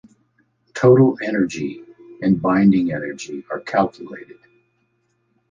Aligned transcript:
Total 0.73 1.15
energy 1.23 1.85
and 2.23 2.41
binding 2.41 2.91
energy 2.91 3.45
are 3.51 3.59
calculated. 3.59 4.39